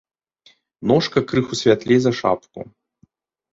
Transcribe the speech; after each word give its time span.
Ножка 0.87 1.17
крыху 1.33 1.53
святлей 1.61 1.99
за 2.07 2.11
шапку. 2.23 2.59